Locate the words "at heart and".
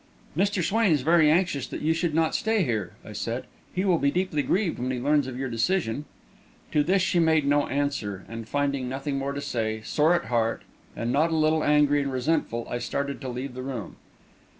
10.15-11.11